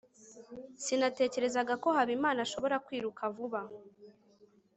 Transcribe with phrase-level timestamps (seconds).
[0.85, 3.61] sinatekerezaga ko habimana ashobora kwiruka vuba